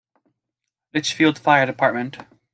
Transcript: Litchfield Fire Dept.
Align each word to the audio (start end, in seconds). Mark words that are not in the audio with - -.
Litchfield 0.95 1.37
Fire 1.37 1.67
Dept. 1.67 2.25